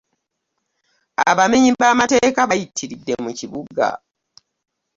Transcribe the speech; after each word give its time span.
Abamenyi 1.31 1.69
b'amateeka 1.79 2.41
bayitiridde 2.49 3.13
mu 3.23 3.31
kibuga. 3.39 3.85